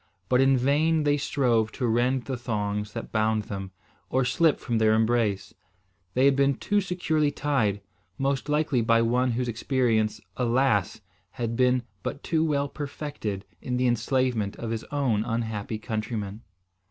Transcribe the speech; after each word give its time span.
But 0.29 0.41
in 0.41 0.57
vain 0.57 1.03
they 1.03 1.15
strove 1.17 1.71
to 1.73 1.85
rend 1.85 2.25
the 2.25 2.35
thongs 2.35 2.93
that 2.93 3.11
bound 3.11 3.43
them, 3.43 3.69
or 4.09 4.25
slip 4.25 4.59
from 4.59 4.79
their 4.79 4.95
embrace. 4.95 5.53
They 6.15 6.25
had 6.25 6.35
been 6.35 6.55
too 6.55 6.81
securely 6.81 7.29
tied, 7.29 7.81
most 8.17 8.49
likely 8.49 8.81
by 8.81 9.03
one 9.03 9.33
whose 9.33 9.47
experience, 9.47 10.19
alas! 10.37 11.01
had 11.33 11.55
been 11.55 11.83
but 12.01 12.23
too 12.23 12.43
well 12.43 12.67
perfected 12.67 13.45
in 13.61 13.77
the 13.77 13.85
enslavement 13.85 14.55
of 14.55 14.71
his 14.71 14.83
own 14.85 15.23
unhappy 15.23 15.77
countrymen. 15.77 16.41